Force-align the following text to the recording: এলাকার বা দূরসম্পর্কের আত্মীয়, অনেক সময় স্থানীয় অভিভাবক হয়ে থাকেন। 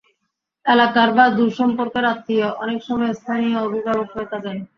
এলাকার 0.65 1.09
বা 1.17 1.25
দূরসম্পর্কের 1.37 2.05
আত্মীয়, 2.05 2.47
অনেক 2.63 2.79
সময় 2.87 3.13
স্থানীয় 3.13 3.57
অভিভাবক 3.59 4.07
হয়ে 4.13 4.31
থাকেন। 4.33 4.57